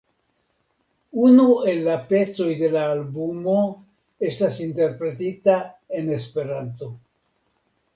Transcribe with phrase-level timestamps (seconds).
[1.27, 3.61] Unu el la pecoj de la albumo
[4.33, 5.63] estas interpretita
[6.01, 6.95] en Esperanto.